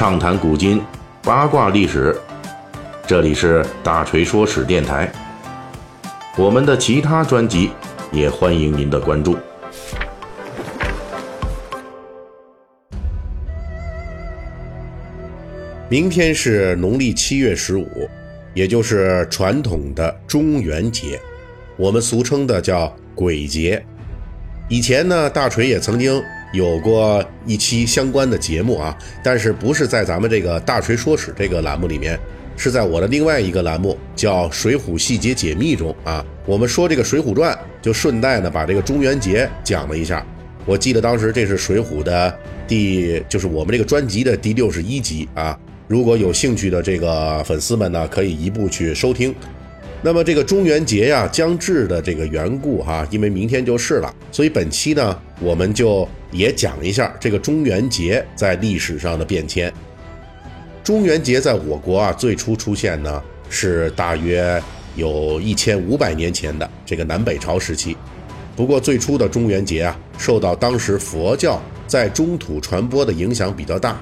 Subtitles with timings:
[0.00, 0.80] 畅谈古今，
[1.22, 2.18] 八卦历史。
[3.06, 5.12] 这里是大锤说史电台。
[6.38, 7.70] 我们的其他专辑
[8.10, 9.36] 也欢迎您的关注。
[15.90, 18.08] 明天是农历七月十五，
[18.54, 21.20] 也就是传统的中元节，
[21.76, 23.84] 我们俗称的叫鬼节。
[24.66, 26.22] 以前呢，大锤也曾经
[26.52, 32.18] 有过一期相关的节目啊，但是不是在咱们这个大锤说史这个栏目里面，
[32.56, 36.24] 是在我的另外一个栏目叫《水浒细节解密》中啊。
[36.44, 40.26] 我们说这个《水浒传》，就顺带呢把这个中元节讲了一下。
[40.66, 45.58] 我记得当时这是《水浒》的第，就是我们这个专辑的第六十一集啊。
[45.88, 49.34] 如果有兴趣的这个粉丝们呢，可以一步去收听。
[50.02, 59.70] 那么这个中元节呀将至的这个缘故哈，因为明天就是了，所以本期呢我们就也讲一下这个中元节在历史上的变迁。
[60.82, 64.60] 中元节在我国啊最初出现呢是大约
[64.96, 67.94] 有一千五百年前的这个南北朝时期。
[68.56, 74.00] 不过最初的中元节啊受到当时佛教在中土传播的影响比较大。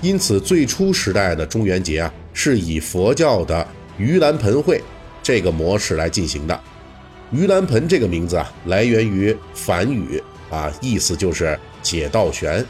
[0.00, 3.66] 因此，最初时代的中元节啊，是以佛教的
[3.98, 4.82] 盂兰盆会
[5.24, 6.60] 这个模式来进行的。
[7.32, 12.64] 盂兰盆这个名字啊，来源于梵语啊，意思就是解道悬，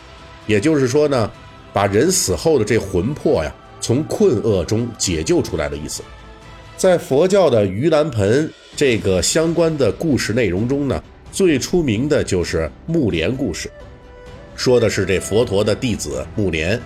[0.47, 1.31] 也就是说呢，
[1.73, 6.03] 把人死后的这魂魄呀，从困厄中解救出来的意思。
[6.77, 13.71] 在佛教的盂兰盆这个相关的故事内容中呢，最出名的就是木莲故事，
[14.57, 16.81] 说的是这佛陀的弟子木莲。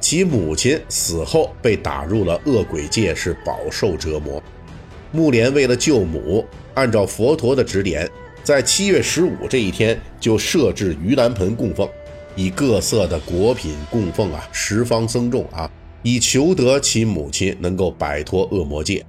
[0.00, 4.42] 其母亲死后被打入了恶鬼界，是饱受折磨。
[5.10, 8.08] 木莲为了救母，按照佛陀的指点，
[8.42, 11.88] 在七月十五这一天就设置盂兰盆供奉，
[12.36, 15.70] 以各色的果品供奉啊，十方僧众啊，
[16.02, 19.04] 以求得其母亲能够摆脱恶魔界。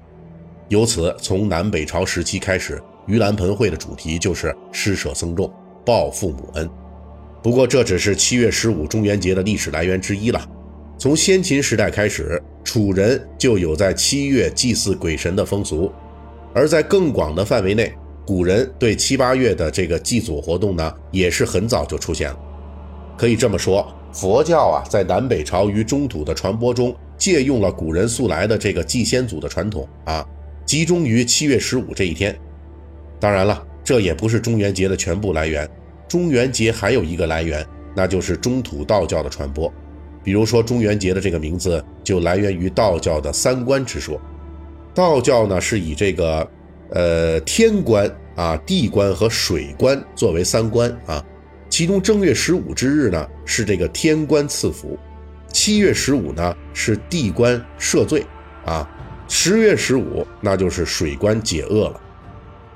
[0.70, 5.52] 由此，从南北朝时期开始，盂兰盆会的主题就是施舍僧众，
[5.86, 6.70] 报父母恩。
[7.42, 10.50] 不过，这只是七月十五中元节的历史来源之一了。
[10.98, 15.92] 从先秦时代开始，楚人就有在七月祭祀鬼神的风俗，
[16.54, 17.92] 而在更广的范围内，
[18.26, 22.40] 古人对七八月的这个祭祖活动呢，也是很早就出现了。
[23.18, 30.26] 可以这么说，佛教啊，在南北朝与中土的传播中，借用了古人素来的这个祭先祖的传统啊，
[30.66, 32.38] 集中于七月十五这一天。
[33.20, 35.70] 当然了，这也不是中元节的全部来源，
[36.08, 37.66] 中元节还有一个来源，
[37.96, 39.74] 那就是中土道教的传播。
[40.30, 44.22] 比如说，中元节的这个名字就来源于道教的三观之说。
[44.94, 46.48] 道教呢是以这个，
[46.92, 51.26] 呃，天官啊、地官和水官作为三官啊。
[51.68, 54.96] 其中正月十五之日呢是这个天官赐福，
[55.52, 58.24] 七月十五呢是地官赦罪
[58.66, 58.88] 啊，
[59.28, 62.00] 十月十五那就是水官解厄了。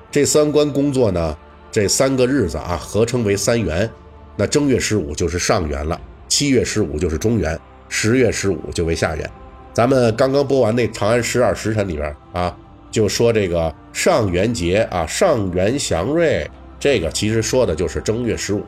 [0.09, 1.38] 这三官工作呢，
[1.72, 3.88] 这三个日子啊合称为三元。
[4.35, 6.02] 那正月十五就是上元了。
[6.33, 9.29] 七月十五就是中元，十月十五就为下元。
[9.71, 12.57] 咱们刚刚播完那《长安十二时辰》里边啊，
[12.89, 16.49] 就说这个上元节啊，上元祥瑞，
[16.79, 18.63] 这个其实说的就是正月十五。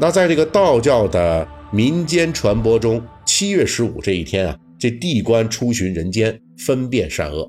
[0.00, 7.48] 那在这个道教的民间传播中，七月十五这一天啊，这地官出巡人间，分辨善恶。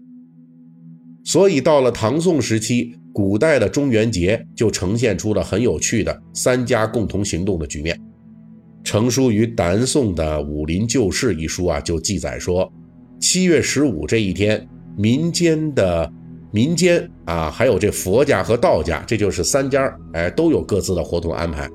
[1.24, 8.00] 所以到了唐宋时期，古代的中元节就呈现出了很有趣的三家共同行动的局面。
[8.86, 12.72] 成书于南宋的《武林旧事》一书啊，就记载说，
[13.20, 14.66] 七月十五这一天，
[14.96, 16.10] 民间的
[16.52, 21.68] 民间啊，还有这佛家和道家，这就是三家，哎，都有各自的活动安排。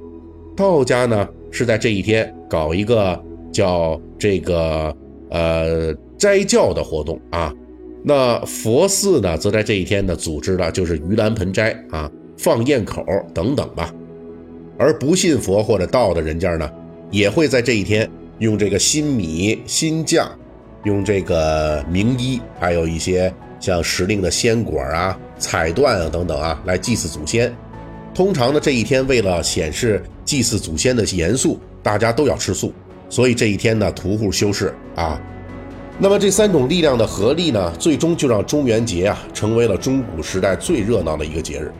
[0.57, 4.97] 道家呢是在这一天搞一个叫这个
[5.31, 7.53] 呃斋教的活动啊，
[8.05, 13.05] 那佛寺呢则在这一天呢组织的就是盂兰盆斋啊、放焰口
[13.35, 13.93] 等等吧。
[14.79, 16.71] 而不信佛或者道的人家呢。
[17.11, 18.09] 也会在这一天
[18.39, 20.31] 用这个新米、新酱，
[20.85, 27.55] 用这个名衣，还有一些像时令的鲜果啊、彩缎啊等等啊，来祭祀祖先。
[28.15, 32.73] 通常呢，这一天为了显示祭祀祖先的严肃，大家都要吃素，
[33.09, 35.21] 所以这一天呢，屠户修饰啊。
[35.99, 41.71] 那么这三种力量的合力呢，最终就让中元节啊，成为了中古时代最热闹的一个节日。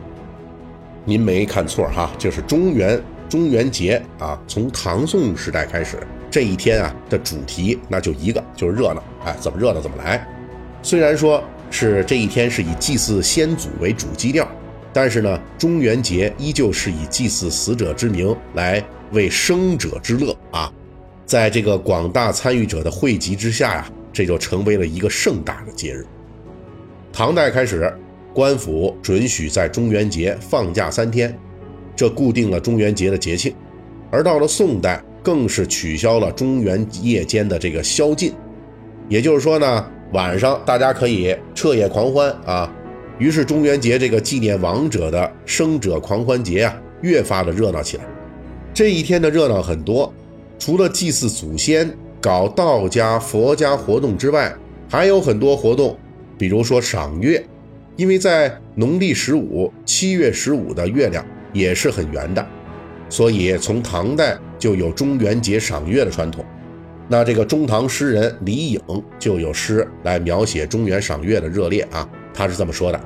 [1.03, 3.01] 您没看错哈，就是中元。
[3.31, 5.97] 中元节啊，从唐宋时代开始，
[6.29, 9.01] 这一天啊的主题那就一个，就是热闹。
[9.23, 10.27] 哎，怎么热闹怎么来。
[10.83, 14.45] 虽然说是这一天是以祭祀先祖为主基调，
[14.91, 18.83] 但是呢，中元节依旧是以祭祀死者之名来
[19.13, 20.69] 为生者之乐啊。
[21.25, 26.05] 在这个广大参与者的汇集之下呀，这就成为了一个盛大的节日。
[27.13, 27.93] 唐代开始，
[28.33, 31.33] 官府准许在中元节放假三天，
[31.95, 33.53] 这固定了中元节的节庆。
[34.09, 38.33] 而到了宋代，更是取消了中元夜间的这个宵禁，
[39.07, 42.73] 也就是说呢，晚上大家可以彻夜狂欢啊。
[43.17, 48.03] 于是中元节这个纪念亡者的生者狂欢节啊，越发的热闹起来。
[48.73, 50.11] 这一天的热闹很多。
[50.57, 51.91] 除了祭祀祖先、
[52.21, 54.53] 搞道家、佛家活动之外，
[54.87, 55.97] 还有很多活动，
[56.37, 57.43] 比如说赏月，
[57.95, 62.45] 因为在农历十五七月十五的月亮也是很圆的，
[63.09, 66.45] 所以从唐代就有中元节赏月的传统。
[67.07, 68.79] 那这个中唐诗人李颖
[69.19, 72.99] 就有诗来描写中元赏月的热烈啊，他是这么说的：“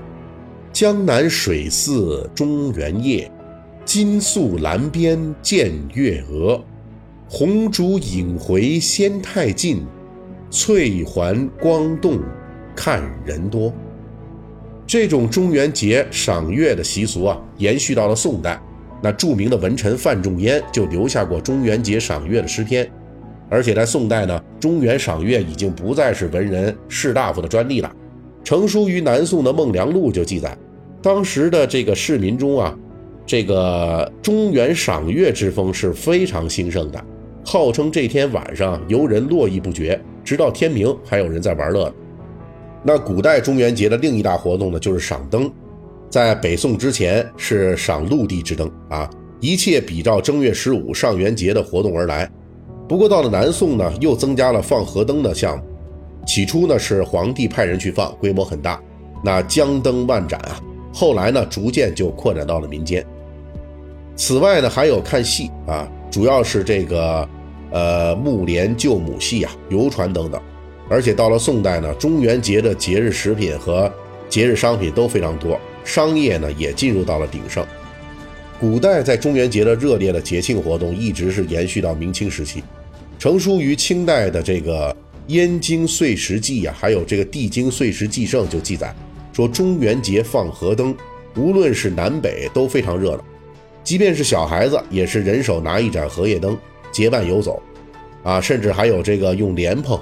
[0.71, 3.31] 江南水寺中元夜，
[3.83, 6.63] 金粟栏边见月娥。”
[7.27, 9.83] 红烛影回仙太近，
[10.51, 12.19] 翠环光动
[12.75, 13.73] 看人多。
[14.87, 18.61] 这种中元节赏月的习俗啊，延续到了宋代。
[19.01, 22.89] 那著名的文臣范仲淹就留下过中元节赏月的诗篇。
[23.49, 27.91] 而且在宋代呢，中元赏月已经不再是文人士大夫的专利了。
[28.43, 30.55] 成书于南宋的《孟良录》就记载，
[31.01, 32.75] 当时的这个市民中啊，
[33.25, 37.03] 这个中元赏月之风是非常兴盛的。
[37.43, 41.93] 号称这天晚上游人络绎不绝，直到天明还有人在玩乐。
[42.87, 45.51] 那古代中元节的另一大活动呢，就是赏灯。
[46.07, 49.09] 在北宋之前是赏陆地之灯啊，
[49.39, 52.29] 一切比照正月十五上元节的活动而来。
[52.87, 55.63] 不过到了南宋呢，又增加了放河灯的项目。
[56.27, 58.79] 起初呢是皇帝派人去放，规模很大，
[59.23, 60.61] 那江灯万盏啊。
[60.93, 63.03] 后来呢逐渐就扩展到了民间。
[64.15, 67.27] 此外呢还有看戏啊，主要是这个。
[67.71, 70.39] 呃，木莲救母戏啊，游船等等，
[70.87, 73.91] 而且到了宋代呢，中元节的节日食品和
[74.29, 77.65] 节日商品都非常多，商业呢也进入到了鼎盛。
[78.59, 82.63] 古代在中元节的热烈的节庆活动一直是延续到明清时期，
[83.19, 84.91] 成书于清代的这个
[85.27, 88.95] 《燕京岁时记》呀，还有这个《帝京岁时记胜》就记载
[89.33, 90.95] 说，中元节放河灯，
[91.35, 93.25] 无论是南北都非常热闹，
[93.83, 96.57] 即便是小孩子也是人手拿一盏荷叶灯。
[96.91, 97.61] 结伴游走，
[98.23, 99.99] 啊，甚至还有这个用莲蓬、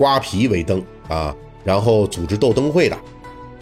[0.00, 2.96] 瓜皮为灯啊，然后组织斗灯会的。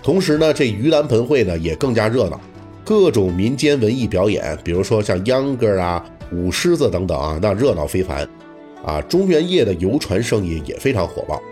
[0.00, 2.40] 同时呢，这盂兰盆会呢也更加热闹，
[2.85, 8.25] 各种民间文艺表演，比如说像秧歌啊、舞狮子等等啊，那热闹非凡。
[8.87, 11.43] 啊，中元夜的游船生意也非常火爆。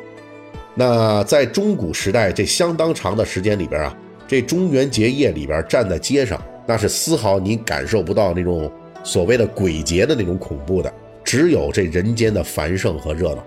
[0.77, 3.99] 那在中古时代这相当长的时间里边啊，
[4.29, 8.71] 这中元节夜里边站在街上，那是丝毫你感受不到那种
[9.03, 10.95] 所谓的鬼节的那种恐怖的。
[11.25, 13.45] 只有这人间的繁盛和热闹，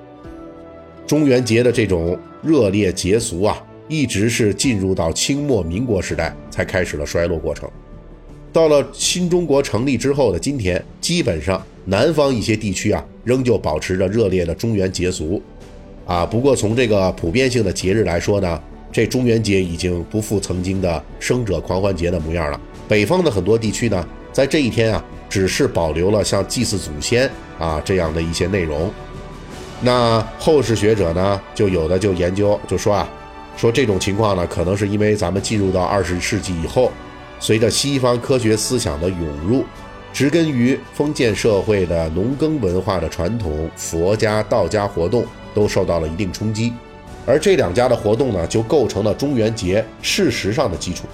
[1.10, 7.68] 中元节的这种热烈节俗啊，一直是进入到清末民国时代才开始了衰落过程。
[8.54, 15.42] 到了新中国成立之后的今天，基本上南方一些地区啊，仍旧保持着热烈的中元节俗，
[16.06, 22.62] 啊，不过从这个普遍性的节日来说呢，这中元节已经不复曾经的生者狂欢节的模样了。
[22.88, 25.04] 北方的很多地区呢，在这一天啊。
[25.30, 27.30] 只是保留了像祭祀祖先
[27.60, 28.92] 啊这样的一些内容，
[29.82, 33.08] 那后世学者呢，就有的就研究就说啊，
[33.56, 36.92] 说这种情况呢，可能是因为咱们进入到二十世纪以后，
[37.40, 39.64] 随着西方科学思想的涌入，
[40.12, 46.74] 植根于封建社会的农耕文化的传统，佛家、道家活动都受到了一定冲击，
[47.26, 51.06] 而这两家的活动呢，就构成了中元节事实上的基础，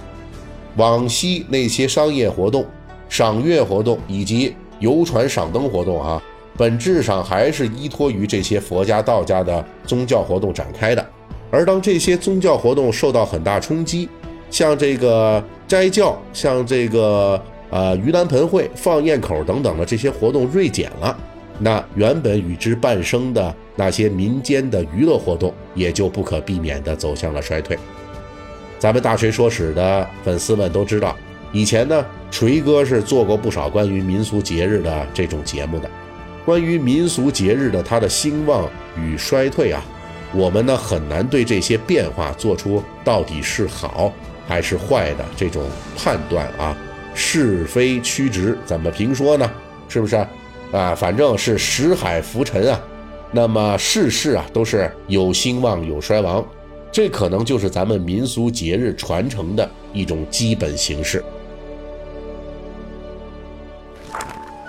[0.76, 2.66] 往昔那些商业活动。
[3.08, 6.20] 赏月活动以及游船赏灯活动啊，
[6.56, 11.04] 本质上还是依托于这些佛家、道家的宗教活动展开的。
[11.50, 14.08] 而当这些宗教活动受到很大冲击，
[14.50, 21.16] 像这个斋教、像这个呃盂兰盆会、放焰口等等的这些活动锐减了，
[21.58, 27.78] 那原本与之伴生的那些民间的娱乐活动也就不可避免地走向了衰退。
[28.78, 31.16] 咱们大锤说史的粉丝们都知道。
[31.52, 35.88] 以前呢，锤哥是做过不少关于民俗节日的这种节目的。
[36.46, 39.84] 关于民俗节日的它的兴旺与衰退啊，
[40.32, 44.12] 我们呢很难对这些变化做出到底是好
[44.46, 46.78] 还是坏的这种判断啊。
[47.18, 49.50] 是非曲直怎么评说呢？
[49.88, 50.14] 是不是
[50.70, 50.94] 啊？
[50.94, 52.80] 反正是识海浮沉啊。
[53.32, 56.46] 那么世事啊都是有兴旺有衰亡，
[56.92, 61.24] 这可能就是咱们民俗节日传承的一种基本形式。